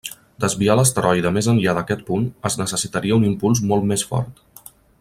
Desviar 0.43 0.77
l'asteroide 0.77 1.31
més 1.35 1.49
enllà 1.53 1.75
d'aquest 1.79 2.01
punt, 2.07 2.25
es 2.51 2.57
necessitaria 2.63 3.19
un 3.21 3.29
impuls 3.33 3.63
molt 3.73 3.87
més 3.93 4.07
fort. 4.15 4.43